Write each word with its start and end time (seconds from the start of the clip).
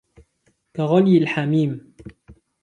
كَغَلْيِ 0.75 1.17
الْحَمِيمِ 1.17 1.93